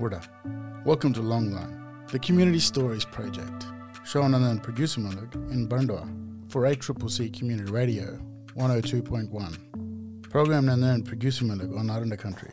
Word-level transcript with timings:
Wurda. 0.00 0.26
Welcome 0.86 1.12
to 1.12 1.20
Longline, 1.20 2.08
the 2.10 2.18
Community 2.18 2.58
Stories 2.58 3.04
Project. 3.04 3.66
Shown 4.06 4.32
on 4.34 4.58
Producermalug 4.60 5.34
in 5.52 5.68
Mbantua 5.68 6.50
for 6.50 6.62
8CCC 6.62 7.38
Community 7.38 7.70
Radio 7.70 8.18
102.1. 8.56 10.30
Program 10.30 10.64
Nanan 10.64 11.02
Producermalug 11.02 11.78
on 11.78 11.88
Arrernte 11.88 12.18
Country. 12.18 12.50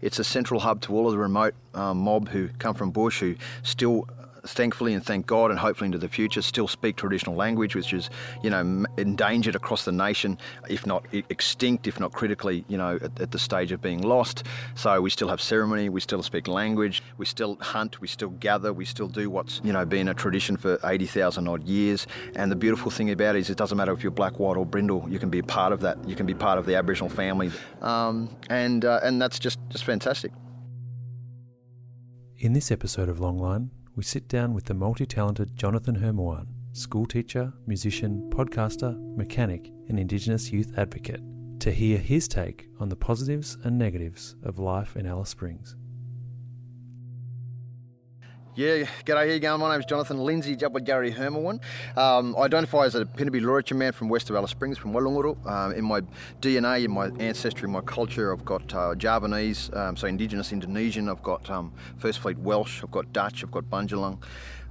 It's 0.00 0.18
a 0.18 0.24
central 0.24 0.60
hub 0.60 0.80
to 0.82 0.94
all 0.94 1.06
of 1.06 1.12
the 1.12 1.18
remote 1.18 1.54
um, 1.74 1.98
mob 1.98 2.30
who 2.30 2.48
come 2.58 2.74
from 2.74 2.92
bush 2.92 3.20
who 3.20 3.36
still 3.62 4.08
thankfully 4.46 4.94
and 4.94 5.04
thank 5.04 5.26
God 5.26 5.50
and 5.50 5.58
hopefully 5.58 5.86
into 5.86 5.98
the 5.98 6.08
future, 6.08 6.42
still 6.42 6.68
speak 6.68 6.96
traditional 6.96 7.34
language, 7.34 7.74
which 7.74 7.92
is, 7.92 8.10
you 8.42 8.50
know, 8.50 8.84
endangered 8.96 9.54
across 9.54 9.84
the 9.84 9.92
nation, 9.92 10.38
if 10.68 10.86
not 10.86 11.04
extinct, 11.12 11.86
if 11.86 11.98
not 12.00 12.12
critically, 12.12 12.64
you 12.68 12.76
know, 12.76 12.98
at, 13.02 13.20
at, 13.20 13.30
the 13.30 13.38
stage 13.38 13.72
of 13.72 13.80
being 13.80 14.02
lost. 14.02 14.44
So 14.74 15.00
we 15.00 15.10
still 15.10 15.28
have 15.28 15.40
ceremony, 15.40 15.88
we 15.88 16.00
still 16.00 16.22
speak 16.22 16.46
language, 16.46 17.02
we 17.18 17.26
still 17.26 17.56
hunt, 17.60 18.00
we 18.00 18.08
still 18.08 18.30
gather, 18.30 18.72
we 18.72 18.84
still 18.84 19.08
do 19.08 19.30
what's, 19.30 19.60
you 19.64 19.72
know, 19.72 19.84
been 19.84 20.08
a 20.08 20.14
tradition 20.14 20.56
for 20.56 20.78
80,000 20.84 21.48
odd 21.48 21.64
years. 21.64 22.06
And 22.36 22.50
the 22.50 22.56
beautiful 22.56 22.90
thing 22.90 23.10
about 23.10 23.36
it 23.36 23.40
is 23.40 23.50
it 23.50 23.56
doesn't 23.56 23.76
matter 23.76 23.92
if 23.92 24.02
you're 24.02 24.12
black, 24.12 24.38
white 24.38 24.56
or 24.56 24.66
brindle, 24.66 25.06
you 25.08 25.18
can 25.18 25.30
be 25.30 25.40
a 25.40 25.44
part 25.44 25.72
of 25.72 25.80
that. 25.80 25.96
You 26.08 26.14
can 26.14 26.26
be 26.26 26.34
part 26.34 26.58
of 26.58 26.66
the 26.66 26.76
Aboriginal 26.76 27.08
family. 27.08 27.50
Um, 27.82 28.34
and, 28.50 28.84
uh, 28.84 29.00
and 29.02 29.20
that's 29.20 29.38
just, 29.38 29.58
just 29.70 29.84
fantastic. 29.84 30.32
In 32.38 32.52
this 32.52 32.70
episode 32.70 33.08
of 33.08 33.18
Longline, 33.18 33.70
we 33.96 34.02
sit 34.02 34.28
down 34.28 34.54
with 34.54 34.64
the 34.64 34.74
multi 34.74 35.06
talented 35.06 35.56
Jonathan 35.56 35.96
Hermawan, 35.96 36.46
schoolteacher, 36.72 37.52
musician, 37.66 38.28
podcaster, 38.30 38.96
mechanic, 39.16 39.70
and 39.88 39.98
Indigenous 39.98 40.50
youth 40.50 40.72
advocate, 40.76 41.20
to 41.60 41.70
hear 41.70 41.98
his 41.98 42.26
take 42.26 42.68
on 42.80 42.88
the 42.88 42.96
positives 42.96 43.56
and 43.62 43.78
negatives 43.78 44.34
of 44.42 44.58
life 44.58 44.96
in 44.96 45.06
Alice 45.06 45.30
Springs. 45.30 45.76
Yeah, 48.56 48.84
g'day, 49.04 49.16
how 49.16 49.22
you 49.22 49.40
going? 49.40 49.60
My 49.60 49.72
name's 49.72 49.84
Jonathan 49.84 50.18
Lindsay 50.18 50.54
Jabba 50.54 50.78
Hermawan. 51.12 51.58
Um, 51.98 52.36
I 52.38 52.42
identify 52.42 52.84
as 52.84 52.94
a 52.94 53.04
Pintupi 53.04 53.40
Luritja 53.42 53.76
man 53.76 53.90
from 53.90 54.08
west 54.08 54.30
of 54.30 54.36
Alice 54.36 54.52
Springs, 54.52 54.78
from 54.78 54.92
Walungurru. 54.92 55.44
Um, 55.44 55.72
in 55.72 55.84
my 55.84 56.02
DNA, 56.40 56.84
in 56.84 56.92
my 56.92 57.08
ancestry, 57.18 57.66
in 57.66 57.72
my 57.72 57.80
culture, 57.80 58.32
I've 58.32 58.44
got 58.44 58.72
uh, 58.72 58.94
Javanese, 58.94 59.74
um, 59.74 59.96
so 59.96 60.06
Indigenous 60.06 60.52
Indonesian, 60.52 61.08
I've 61.08 61.24
got 61.24 61.50
um, 61.50 61.72
First 61.98 62.20
Fleet 62.20 62.38
Welsh, 62.38 62.84
I've 62.84 62.92
got 62.92 63.12
Dutch, 63.12 63.42
I've 63.42 63.50
got 63.50 63.64
Bundjalung, 63.64 64.22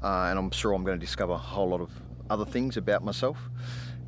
uh, 0.02 0.28
and 0.30 0.40
I'm 0.40 0.50
sure 0.52 0.72
I'm 0.72 0.86
going 0.86 0.98
to 0.98 1.06
discover 1.06 1.34
a 1.34 1.38
whole 1.38 1.68
lot 1.68 1.82
of 1.82 1.92
other 2.30 2.46
things 2.46 2.78
about 2.78 3.04
myself. 3.04 3.38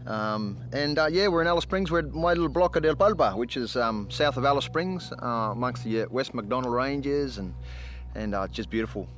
Um, 0.07 0.57
and 0.71 0.97
uh, 0.97 1.07
yeah, 1.11 1.27
we're 1.27 1.41
in 1.41 1.47
Alice 1.47 1.63
Springs. 1.63 1.91
We're 1.91 1.99
at 1.99 2.13
my 2.13 2.31
little 2.31 2.47
block 2.47 2.77
of 2.77 2.83
Ilparpa, 2.83 3.35
which 3.35 3.57
is 3.57 3.75
um, 3.75 4.09
south 4.09 4.37
of 4.37 4.45
Alice 4.45 4.63
Springs, 4.63 5.11
uh, 5.21 5.51
amongst 5.51 5.83
the 5.83 6.03
uh, 6.03 6.05
West 6.11 6.31
MacDonnell 6.31 6.73
Ranges, 6.73 7.39
and 7.39 7.53
and 8.15 8.33
uh, 8.33 8.47
just 8.47 8.69
beautiful. 8.69 9.09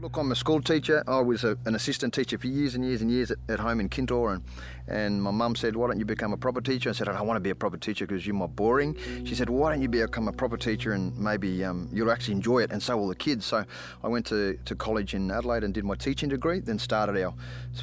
Look, 0.00 0.16
I'm 0.16 0.30
a 0.30 0.36
school 0.36 0.62
teacher. 0.62 1.02
I 1.08 1.18
was 1.18 1.42
a, 1.42 1.58
an 1.64 1.74
assistant 1.74 2.14
teacher 2.14 2.38
for 2.38 2.46
years 2.46 2.76
and 2.76 2.84
years 2.84 3.02
and 3.02 3.10
years 3.10 3.32
at, 3.32 3.38
at 3.48 3.58
home 3.58 3.80
in 3.80 3.88
Kintore, 3.88 4.34
and, 4.34 4.44
and 4.86 5.20
my 5.20 5.32
mum 5.32 5.56
said, 5.56 5.74
"Why 5.74 5.88
don't 5.88 5.98
you 5.98 6.04
become 6.04 6.32
a 6.32 6.36
proper 6.36 6.60
teacher?" 6.60 6.90
I 6.90 6.92
said, 6.92 7.08
"I 7.08 7.14
don't 7.14 7.26
want 7.26 7.34
to 7.34 7.40
be 7.40 7.50
a 7.50 7.54
proper 7.56 7.76
teacher 7.76 8.06
because 8.06 8.24
you're 8.24 8.36
more 8.36 8.48
boring." 8.48 8.96
She 9.24 9.34
said, 9.34 9.50
"Why 9.50 9.72
don't 9.72 9.82
you 9.82 9.88
become 9.88 10.28
a 10.28 10.32
proper 10.32 10.56
teacher 10.56 10.92
and 10.92 11.18
maybe 11.18 11.64
um, 11.64 11.88
you'll 11.92 12.12
actually 12.12 12.34
enjoy 12.34 12.60
it, 12.60 12.70
and 12.70 12.80
so 12.80 12.96
will 12.96 13.08
the 13.08 13.16
kids." 13.16 13.44
So 13.44 13.64
I 14.04 14.06
went 14.06 14.24
to, 14.26 14.56
to 14.66 14.76
college 14.76 15.14
in 15.14 15.32
Adelaide 15.32 15.64
and 15.64 15.74
did 15.74 15.84
my 15.84 15.96
teaching 15.96 16.28
degree. 16.28 16.60
Then 16.60 16.78
started 16.78 17.20
our 17.20 17.34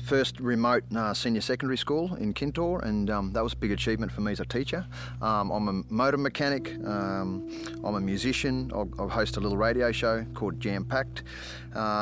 first 0.05 0.39
remote 0.39 0.85
uh, 0.95 1.13
senior 1.13 1.41
secondary 1.41 1.77
school 1.77 2.15
in 2.15 2.33
Kintore, 2.33 2.81
and 2.83 3.09
um, 3.09 3.33
that 3.33 3.43
was 3.43 3.51
a 3.51 3.57
big 3.57 3.73
achievement 3.73 4.13
for 4.13 4.21
me 4.21 4.31
as 4.31 4.39
a 4.39 4.45
teacher. 4.45 4.87
Um, 5.21 5.51
I'm 5.51 5.67
a 5.67 5.93
motor 5.93 6.17
mechanic. 6.17 6.75
Um, 6.85 7.51
I'm 7.83 7.95
a 7.95 7.99
musician. 7.99 8.71
I, 8.73 9.03
I 9.03 9.09
host 9.09 9.35
a 9.35 9.41
little 9.41 9.57
radio 9.57 9.91
show 9.91 10.25
called 10.33 10.61
Jam 10.61 10.85
Packed. 10.85 11.23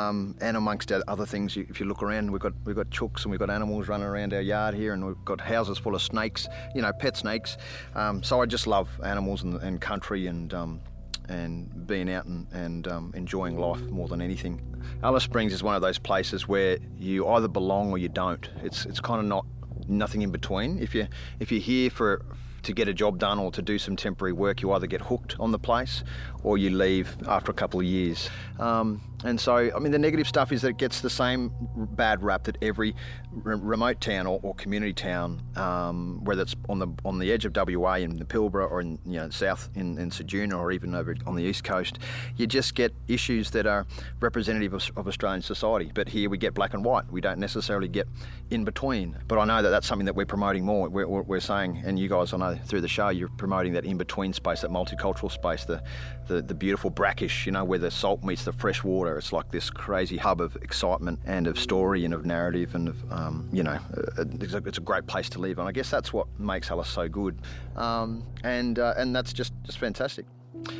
Um, 0.08 0.36
and 0.40 0.56
amongst 0.56 0.92
other 0.92 1.26
things, 1.26 1.56
if 1.56 1.80
you 1.80 1.86
look 1.86 2.02
around, 2.02 2.30
we've 2.30 2.40
got 2.40 2.52
we've 2.64 2.76
got 2.76 2.90
chooks 2.90 3.22
and 3.22 3.30
we've 3.30 3.40
got 3.40 3.50
animals 3.50 3.88
running 3.88 4.06
around 4.06 4.32
our 4.34 4.40
yard 4.40 4.74
here, 4.74 4.92
and 4.92 5.04
we've 5.06 5.24
got 5.24 5.40
houses 5.40 5.78
full 5.78 5.94
of 5.94 6.02
snakes, 6.02 6.48
you 6.74 6.82
know, 6.82 6.92
pet 6.92 7.16
snakes. 7.16 7.56
Um, 7.94 8.22
so 8.22 8.40
I 8.40 8.46
just 8.46 8.66
love 8.66 8.88
animals 9.04 9.42
and, 9.42 9.60
and 9.62 9.80
country 9.80 10.26
and 10.26 10.52
um, 10.52 10.80
and 11.28 11.86
being 11.86 12.12
out 12.12 12.26
and, 12.26 12.46
and 12.52 12.88
um, 12.88 13.12
enjoying 13.16 13.58
life 13.58 13.80
more 13.90 14.08
than 14.08 14.20
anything. 14.20 14.60
Alice 15.02 15.24
Springs 15.24 15.52
is 15.52 15.62
one 15.62 15.74
of 15.74 15.82
those 15.82 15.98
places 15.98 16.46
where 16.46 16.78
you 16.98 17.26
either 17.28 17.48
belong 17.48 17.90
or 17.90 17.98
you 17.98 18.08
don't. 18.08 18.48
It's 18.62 18.86
it's 18.86 19.00
kind 19.00 19.20
of 19.20 19.26
not 19.26 19.46
nothing 19.88 20.22
in 20.22 20.30
between. 20.30 20.78
If 20.78 20.94
you 20.94 21.08
if 21.40 21.50
you're 21.50 21.60
here 21.60 21.90
for 21.90 22.24
to 22.62 22.72
get 22.72 22.88
a 22.88 22.94
job 22.94 23.18
done 23.18 23.38
or 23.38 23.50
to 23.52 23.62
do 23.62 23.78
some 23.78 23.94
temporary 23.94 24.32
work, 24.32 24.62
you 24.62 24.72
either 24.72 24.86
get 24.86 25.02
hooked 25.02 25.36
on 25.38 25.52
the 25.52 25.58
place 25.58 26.02
or 26.42 26.56
you 26.56 26.70
leave 26.70 27.14
after 27.26 27.50
a 27.50 27.54
couple 27.54 27.78
of 27.80 27.86
years. 27.86 28.30
Um, 28.58 29.02
and 29.24 29.40
so, 29.40 29.70
I 29.74 29.78
mean, 29.78 29.90
the 29.90 29.98
negative 29.98 30.28
stuff 30.28 30.52
is 30.52 30.60
that 30.62 30.68
it 30.68 30.76
gets 30.76 31.00
the 31.00 31.08
same 31.08 31.50
bad 31.76 32.22
rap 32.22 32.44
that 32.44 32.58
every 32.60 32.94
re- 33.32 33.56
remote 33.56 34.00
town 34.00 34.26
or, 34.26 34.38
or 34.42 34.54
community 34.54 34.92
town, 34.92 35.42
um, 35.56 36.22
whether 36.24 36.42
it's 36.42 36.54
on 36.68 36.78
the 36.78 36.88
on 37.06 37.18
the 37.18 37.32
edge 37.32 37.46
of 37.46 37.56
WA 37.56 37.94
in 37.94 38.18
the 38.18 38.24
Pilbara 38.26 38.70
or 38.70 38.82
in 38.82 38.98
you 39.06 39.18
know 39.18 39.30
south 39.30 39.70
in, 39.74 39.96
in 39.98 40.10
Ceduna 40.10 40.58
or 40.58 40.72
even 40.72 40.94
over 40.94 41.16
on 41.26 41.36
the 41.36 41.42
east 41.42 41.64
coast, 41.64 41.98
you 42.36 42.46
just 42.46 42.74
get 42.74 42.94
issues 43.08 43.50
that 43.52 43.66
are 43.66 43.86
representative 44.20 44.74
of, 44.74 44.90
of 44.94 45.08
Australian 45.08 45.40
society. 45.40 45.90
But 45.94 46.10
here 46.10 46.28
we 46.28 46.36
get 46.36 46.52
black 46.52 46.74
and 46.74 46.84
white. 46.84 47.10
We 47.10 47.22
don't 47.22 47.38
necessarily 47.38 47.88
get 47.88 48.06
in 48.50 48.64
between. 48.64 49.16
But 49.26 49.38
I 49.38 49.46
know 49.46 49.62
that 49.62 49.70
that's 49.70 49.86
something 49.86 50.04
that 50.06 50.14
we're 50.14 50.26
promoting 50.26 50.66
more. 50.66 50.90
We're, 50.90 51.06
we're 51.06 51.40
saying, 51.40 51.82
and 51.86 51.98
you 51.98 52.10
guys, 52.10 52.34
I 52.34 52.36
know 52.36 52.58
through 52.66 52.82
the 52.82 52.88
show, 52.88 53.08
you're 53.08 53.28
promoting 53.28 53.72
that 53.72 53.86
in 53.86 53.96
between 53.96 54.34
space, 54.34 54.60
that 54.60 54.70
multicultural 54.70 55.32
space, 55.32 55.64
the, 55.64 55.82
the 56.26 56.42
the 56.42 56.54
beautiful 56.54 56.90
brackish, 56.90 57.46
you 57.46 57.52
know, 57.52 57.64
where 57.64 57.78
the 57.78 57.90
salt 57.90 58.22
meets 58.22 58.44
the 58.44 58.52
fresh 58.52 58.84
water 58.84 59.13
it's 59.16 59.32
like 59.32 59.50
this 59.50 59.70
crazy 59.70 60.16
hub 60.16 60.40
of 60.40 60.56
excitement 60.56 61.18
and 61.24 61.46
of 61.46 61.58
story 61.58 62.04
and 62.04 62.14
of 62.14 62.24
narrative 62.24 62.74
and 62.74 62.88
of, 62.88 63.12
um, 63.12 63.48
you 63.52 63.62
know, 63.62 63.78
uh, 63.96 64.24
it's 64.40 64.54
a, 64.54 64.58
it's 64.58 64.78
a, 64.78 64.80
great 64.80 65.06
place 65.06 65.28
to 65.30 65.38
live. 65.38 65.58
And 65.58 65.68
I 65.68 65.72
guess 65.72 65.90
that's 65.90 66.12
what 66.12 66.26
makes 66.38 66.70
Alice 66.70 66.88
so 66.88 67.08
good. 67.08 67.38
Um, 67.76 68.24
and, 68.42 68.78
uh, 68.78 68.94
and 68.96 69.14
that's 69.14 69.32
just, 69.32 69.52
just 69.64 69.78
fantastic. 69.78 70.26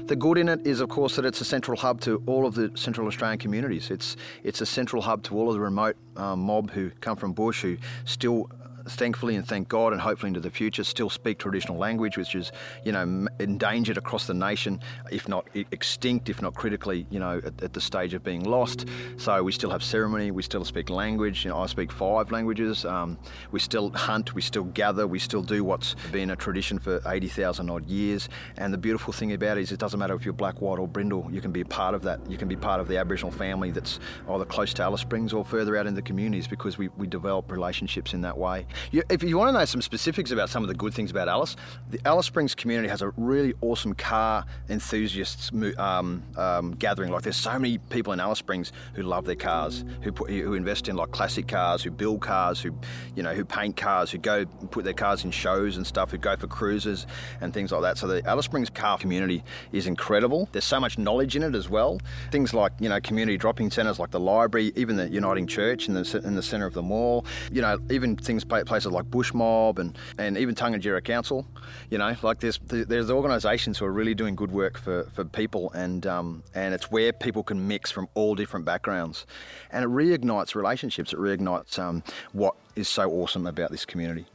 The 0.07 0.17
good 0.17 0.39
in 0.39 0.49
it 0.49 0.67
is, 0.67 0.81
of 0.81 0.89
course, 0.89 1.17
that 1.17 1.25
it's 1.25 1.41
a 1.41 1.45
central 1.45 1.77
hub 1.77 2.01
to 2.03 2.23
all 2.27 2.47
of 2.47 2.55
the 2.55 2.71
Central 2.75 3.07
Australian 3.07 3.39
communities. 3.39 3.91
It's 3.91 4.17
it's 4.43 4.61
a 4.61 4.67
central 4.67 5.03
hub 5.03 5.23
to 5.25 5.37
all 5.37 5.49
of 5.49 5.55
the 5.55 5.61
remote 5.61 5.97
um, 6.17 6.41
mob 6.41 6.71
who 6.71 6.91
come 7.01 7.17
from 7.17 7.33
bush 7.33 7.63
who 7.63 7.77
still 8.05 8.49
thankfully 8.87 9.37
and 9.37 9.47
thank 9.47 9.69
God 9.69 9.93
and 9.93 10.01
hopefully 10.01 10.29
into 10.29 10.41
the 10.41 10.51
future, 10.51 10.85
still 10.85 11.11
speak 11.11 11.39
traditional 11.39 11.79
language, 11.79 12.17
which 12.17 12.35
is, 12.35 12.53
you 12.85 12.93
know, 12.93 13.27
endangered 13.39 13.97
across 13.97 14.27
the 14.27 14.35
nation, 14.35 14.81
if 15.11 15.29
not 15.29 15.47
extinct, 15.71 16.29
if 16.29 16.43
not 16.43 16.55
critically, 16.55 17.07
you 17.11 17.19
know, 17.19 17.41
at, 17.45 17.63
at, 17.63 17.73
the 17.73 17.81
stage 17.81 18.15
of 18.15 18.23
being 18.23 18.45
lost. 18.45 18.87
So 19.17 19.43
we 19.43 19.53
still 19.53 19.71
have 19.71 19.83
ceremony, 19.83 20.31
we 20.31 20.43
still 20.43 20.65
speak 20.65 20.91
language. 20.91 21.45
You 21.45 21.51
know, 21.51 21.59
I 21.59 21.67
speak 21.67 21.91
five 21.91 22.31
languages. 22.31 22.85
Um, 22.85 23.19
we 23.51 23.61
still 23.61 23.91
hunt, 23.91 24.35
we 24.35 24.43
still 24.43 24.65
gather, 24.65 25.07
we 25.07 25.19
still 25.19 25.43
do 25.43 25.65
what's 25.65 25.95
been 26.13 26.31
a 26.31 26.37
tradition 26.37 26.79
for 26.79 27.01
80,000 27.07 27.71
odd 27.71 27.87
years. 27.87 28.29
And 28.57 28.73
the 28.73 28.79
beautiful 28.79 29.13
thing 29.13 29.33
about 29.33 29.59
it 29.59 29.63
is 29.63 29.73
it 29.73 29.81
doesn't 29.81 29.99
matter 29.99 30.15
if 30.15 30.25
you're 30.25 30.35
black, 30.35 30.61
white 30.61 30.79
or 30.79 30.87
brindle, 30.87 31.29
you 31.31 31.41
can 31.41 31.53
be 31.53 31.63
a 31.63 31.67
part 31.67 31.95
of 31.95 32.03
that. 32.03 32.21
You 32.31 32.39
can 32.39 32.49
be 32.49 32.57
part 32.57 32.81
of 32.81 32.89
the 32.89 32.99
Aboriginal 32.99 33.33
family 33.33 33.71
that's 33.71 33.99
either 34.29 34.45
close 34.45 34.73
to 34.75 34.83
Alice 34.83 35.01
Springs 35.01 35.33
or 35.33 35.45
further 35.45 35.77
out 35.77 35.87
in 35.87 35.95
the 35.95 36.03
communities 36.03 36.47
because 36.47 36.79
we, 36.79 36.89
we 36.97 37.07
develop 37.07 37.51
relationships 37.51 38.15
in 38.15 38.21
that 38.23 38.37
way. 38.37 38.67
If 38.93 39.23
you 39.23 39.39
want 39.39 39.49
to 39.49 39.59
know 39.59 39.65
some 39.65 39.83
specifics 39.83 40.31
about 40.31 40.51
some 40.51 40.63
of 40.63 40.69
the 40.69 40.75
good 40.75 40.95
things 40.95 41.11
about 41.11 41.29
Alice, 41.29 41.57
the 41.91 42.01
Alice 42.05 42.27
Springs 42.27 42.55
community 42.55 42.89
has 42.89 43.03
a 43.03 43.11
really 43.17 43.55
awesome 43.61 43.95
car 43.95 44.45
enthusiasts 44.69 45.51
um, 45.79 46.23
um, 46.37 46.73
gathering. 46.73 47.11
Like 47.11 47.23
there's 47.23 47.37
so 47.37 47.59
many 47.59 47.79
people 47.79 48.13
in 48.13 48.21
Alice 48.21 48.39
Springs 48.39 48.73
who 48.95 49.03
love 49.03 49.25
their 49.25 49.35
cars, 49.35 49.85
who 50.03 50.13
put, 50.13 50.31
who 50.31 50.55
invest 50.55 50.89
in 50.89 50.97
like 50.97 51.11
classic 51.11 51.49
cars, 51.49 51.83
who 51.83 51.91
build 51.91 52.21
cars, 52.21 52.61
who 52.61 52.75
you 53.15 53.23
know 53.23 53.35
who 53.35 53.45
paint 53.45 53.77
cars, 53.77 54.11
who 54.11 54.19
go 54.19 54.45
put 54.71 54.85
their 54.85 54.95
cars 54.95 55.25
in 55.25 55.31
shows 55.31 55.77
and 55.77 55.87
stuff, 55.87 56.11
who 56.11 56.19
go 56.19 56.37
for 56.37 56.47
cruises 56.47 57.07
and 57.41 57.53
things 57.53 57.73
like 57.73 57.83
that. 57.83 57.99
So 57.99 58.07
the 58.07 58.27
Alice 58.27 58.45
Springs 58.45 58.71
car 58.71 58.99
community 58.99 59.43
is 59.73 59.87
incredible. 59.87 60.49
There's 60.53 60.65
so 60.65 60.81
much 60.81 60.99
knowledge 60.99 61.37
in 61.37 61.43
it 61.43 61.55
as 61.55 61.69
well. 61.69 62.01
Things 62.31 62.55
like 62.55 62.73
you 62.81 62.89
know 62.89 63.01
community 63.01 63.37
dropping 63.37 63.71
centres 63.71 63.99
like 63.99 64.11
the 64.11 64.21
library, 64.21 64.73
even 64.77 64.97
the 64.97 65.09
Uniting 65.09 65.47
Church 65.47 65.89
in 65.89 65.95
the 65.95 66.23
in 66.25 66.35
the 66.35 66.43
centre 66.43 66.67
of 66.67 66.75
the 66.75 66.83
mall. 66.83 67.25
You 67.51 67.63
know 67.63 67.79
even 67.91 68.17
things 68.17 68.45
places 68.65 68.93
like 68.93 69.11
Bush 69.11 69.33
Mob 69.33 69.79
and, 69.79 69.97
and 70.19 70.37
even 70.37 70.55
Tangentyere 70.55 71.03
Council. 71.05 71.47
You 71.91 71.99
know, 71.99 72.15
like 72.23 72.41
there's 72.41 72.59
there's 72.65 73.11
organisations 73.11 73.79
who 73.79 73.85
are 73.87 73.93
really 73.93 74.15
doing 74.15 74.35
good 74.35 74.51
work 74.51 74.79
for, 74.79 75.05
for 75.15 75.25
people, 75.25 75.71
and 75.73 76.07
um, 76.07 76.43
and 76.55 76.75
it's 76.75 76.91
where 76.91 77.13
people 77.13 77.43
can 77.43 77.67
mix 77.69 77.91
from 77.91 78.09
all 78.15 78.35
different 78.35 78.65
backgrounds, 78.65 79.27
and 79.71 79.85
it 79.85 79.89
reignites 79.89 80.55
relationships. 80.55 81.13
It 81.13 81.19
reignites 81.19 81.79
um, 81.79 82.03
what 82.33 82.55
is 82.77 82.89
so 82.89 83.11
awesome 83.11 83.47
about 83.47 83.71
this 83.71 83.85
community. 83.85 84.27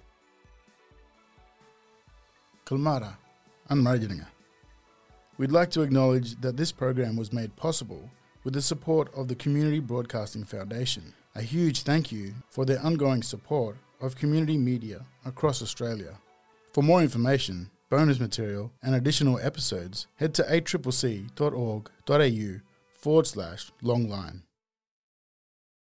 Kalmara 2.66 3.18
and. 3.70 4.26
We'd 5.38 5.52
like 5.52 5.72
to 5.72 5.82
acknowledge 5.84 6.36
that 6.42 6.58
this 6.58 6.74
program 6.74 7.16
was 7.16 7.32
made 7.32 7.56
possible 7.56 8.10
with 8.44 8.54
the 8.54 8.62
support 8.62 9.10
of 9.16 9.28
the 9.28 9.36
Community 9.36 9.80
Broadcasting 9.80 10.44
Foundation. 10.44 11.14
A 11.34 11.42
huge 11.42 11.84
thank 11.84 12.12
you 12.12 12.34
for 12.50 12.66
their 12.66 12.82
ongoing 12.82 13.24
support 13.24 13.78
of 14.02 14.16
community 14.16 14.58
media 14.58 15.06
across 15.26 15.62
Australia. 15.62 16.18
For 16.74 16.84
more 16.84 17.02
information, 17.02 17.70
bonus 17.90 18.20
material, 18.20 18.72
and 18.84 18.96
additional 18.96 19.40
episodes, 19.40 20.08
head 20.16 20.34
to 20.36 20.44
8ccc.org.au 20.44 21.30
forward 22.94 23.28
slash 23.28 23.72
longline. 23.84 24.44